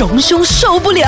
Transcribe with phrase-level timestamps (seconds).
[0.00, 1.02] 荣兄受不了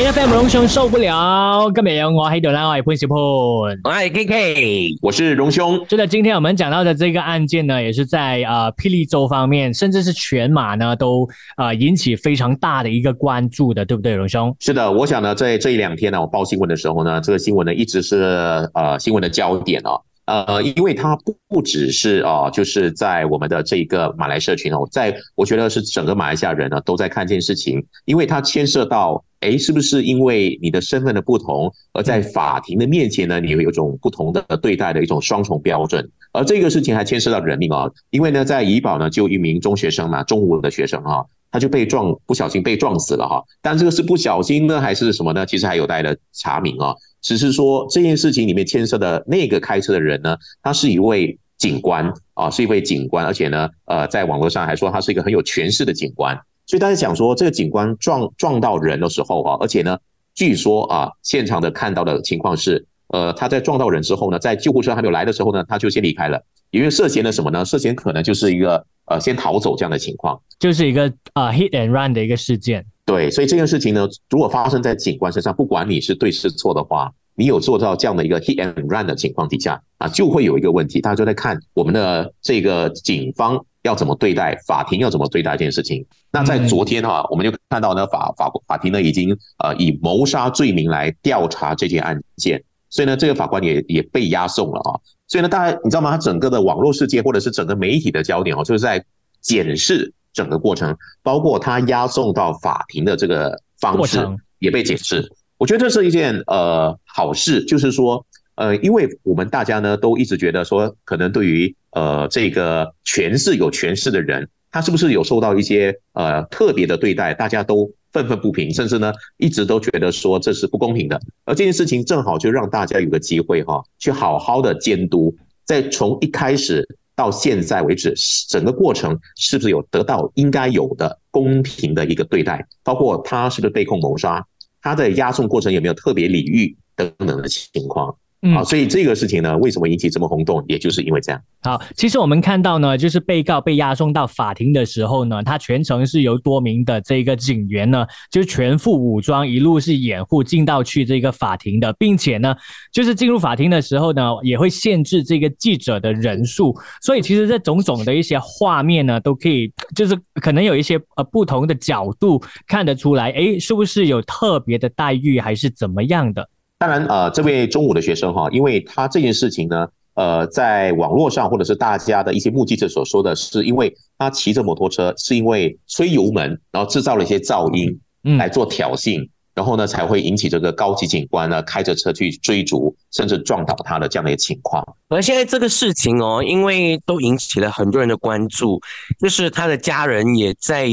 [0.00, 1.70] ，A F M 荣兄受不了。
[1.72, 5.86] 今日有我喺度啦，我系潘小潘，我系 K K，我是荣兄。
[5.88, 11.24] 是的，今天我们讲到的这个案件呢，也是在呃霹雳州方面，甚至是全马呢，都
[11.56, 14.52] 呃引起非常大的一个关注的，对不对，荣兄？
[14.58, 20.02] 是的，我想呢，在这一两天呢，我报新闻的时候呢，这个新闻呢一直是呃新闻的焦点哦。
[20.46, 21.16] 呃，因为它
[21.48, 45.46] 不只是啊，就是在我们的这个马来社群哦，在我觉得是整个马来西亚人呢都在看这件事情，因为它牵涉到，哎，是不是因为你的身份的不同，而在法庭的面前呢，你会有种不同的对待的一种双重标准，而这个事情还牵涉到人命啊，因为呢，在怡保呢就一名中学生嘛，中五的学生哈，他就被撞，不小心被撞死了哈，但这个是不小心呢，还是什么呢？
[45.46, 46.94] 其实还有待的查明啊。
[47.22, 56.38] 只是说这件事情里面牵涉的那个开车的人呢，他是一位警官啊，是一位警官，而且呢，呃，在网络上还说他是一个很有权势的警官。
[56.70, 59.98] 所以大家讲说，这个警官撞撞到人的时候啊，而且呢，
[60.36, 67.64] 据说啊，现场的看到的情况是，呃，他在撞到人之后呢，在救护车还没有来的时候呢，他就先离开了，因为涉嫌了什么呢？
[67.64, 72.86] 涉嫌可能就是一个呃先逃走这样的情况，就是一个啊 hit and run 的一个事件。
[73.04, 86.04] 对，所以这件事情呢，如果发生在警官身上，不管你是对是错的话，你有做到这样的一个 hit and run 的情况底下啊，就会有一个问题，大家就在看我们的这个警方要怎么对待，法庭要怎么对待这件事情。
[86.30, 95.00] 那在昨天哈，我们就看到呢，法法法庭呢已经呃以谋杀罪名来调查这件案件，所以呢，这个法官也也被押送了啊。
[95.28, 96.10] 所以呢，大家你知道吗？
[96.10, 99.04] 他整个的网络世界或者是整个媒体的焦点哦，就是在
[99.40, 100.12] 检视。
[100.32, 104.24] 整个过程，包括他押送到法庭的这个方式
[104.60, 105.28] 也被解释。
[105.58, 108.24] 我觉得这是一件呃好事，就是说
[108.60, 121.18] 呃，因为我们大家呢都一直觉得说，可能对于呃这个权势有权势的人，他是不是有受到一些呃特别的对待，大家都愤愤不平，甚至呢一直都觉得说这是不公平的。
[121.46, 125.34] 而这件事情正好就让大家有个机会哈，去好好的监督，
[125.64, 126.86] 在从一开始。
[127.16, 128.14] 到现在为止，
[128.48, 132.66] 整个过程是不是有得到应该有的公平的一个对待？
[132.82, 134.42] 包括他是不是被控谋杀，
[134.80, 138.16] 他的押送过程有没有特别礼遇等等的情况？
[138.40, 141.38] 啊，所以这个事情呢，为什么引起这么轰动，也就是因为这样。
[141.62, 152.56] 好，其实我们看到呢，就是被告被押送到法庭的时候呢，他全程是由多名的这个警员呢，就全副武装，一路是掩护进到去这个法庭的，并且呢，
[152.90, 156.74] 就是进入法庭的时候呢，也会限制这个记者的人数。
[157.02, 166.48] 所以其实这种种的一些画面呢，都可以，就是可能有一些呃不同的角度看得出来，哎，是不是有特别的待遇，还是怎么样的？
[166.80, 178.00] 当然，呃，这位中午的学生哈，因为他这件事情呢，呃，在网络上或者是大家的一些目击者所说的是，因为他骑着摩托车，是因为吹油门，然后制造了一些噪音，
[178.38, 184.82] 来做挑衅，然后呢，才会引起这个高级警官呢开着车去追逐，甚至撞倒他的这样的一个情况。
[185.10, 188.80] 而现在这个事情哦，因为都引起了很多人的关注，
[189.20, 190.88] 就是他的家人也在。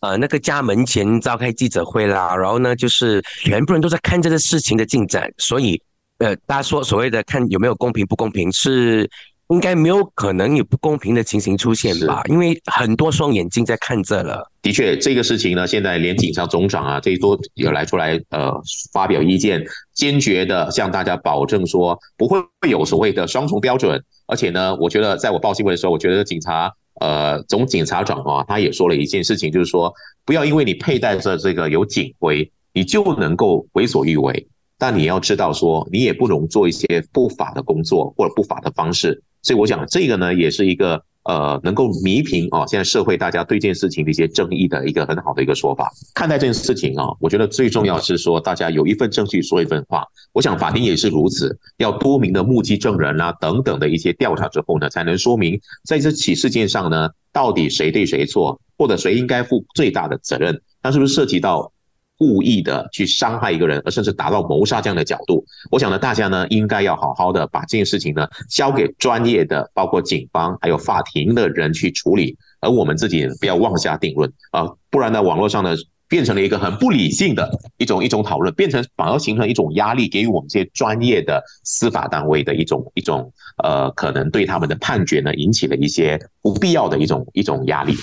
[0.00, 5.80] 呃，那个家门前召开记者会啦，然后呢，就是全部人都在看这个事情的进展，所以，
[6.18, 9.10] 呃，大家说所谓的看有没有公平不公平，是
[9.48, 12.22] 应该没有可能有不公平的情形出现吧？
[12.28, 14.48] 因为很多双眼睛在看这了。
[14.62, 18.52] 的确，这个事情呢，现在连警察总长啊，这一都有来出来呃
[18.92, 22.38] 发表意见，坚决的向大家保证说不会
[22.68, 24.00] 有所谓的双重标准。
[24.28, 26.72] 而且呢，我觉得在我报新闻的时候，我觉得警察。
[27.00, 29.92] 呃，总警察长啊，他也说了一件事情，就是说，
[30.24, 34.46] 不要因为你佩戴着这个有警徽，你就能够为所欲为。
[34.78, 39.22] 但你要知道，说你也不能做一些不法的工作或者不法的方式。
[39.42, 41.02] 所以，我想这个呢，也是一个。
[41.28, 45.92] 呃，能够弥平啊，现在社会大家对这件事情的一些争议的一个很好的一个说法。
[46.14, 50.02] 看待这件事情啊，我觉得最重要是说，大家有一份证据说一份话。
[50.32, 60.58] 我想法庭也是如此，要多名的目击证人啊等等的一些调查之后呢，才能说明在这起事件上呢，到底谁对谁错，或者谁应该负最大的责任。
[60.82, 61.70] 那是不是涉及到？
[62.18, 75.76] 故意的去伤害一个人，而甚至达到谋杀这样的角度，我想呢，大家呢应该要好好的把这件事情呢交给专业的，包括警方还有法庭的人去处理，而我们自己不要妄下定论啊，不然呢，网络上呢
[76.08, 83.32] 变成了一个很不理性的一种一种讨论，变成反而形成一种压力，给予我们这些专业的司法单位的一种一种
[83.62, 87.94] 呃，可能对他们的判决呢引起了一些不必要的一种一种压力。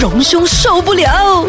[0.00, 1.46] 荣兄受不了。